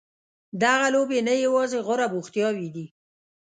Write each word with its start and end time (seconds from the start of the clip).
دغه 0.63 0.87
لوبې 0.95 1.19
نه 1.27 1.33
یوازې 1.45 1.79
غوره 1.85 2.07
بوختیاوې 2.13 2.67
دي. 2.75 2.85